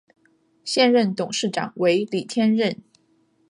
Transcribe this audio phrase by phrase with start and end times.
[0.65, 2.81] 现任董事长为李天任。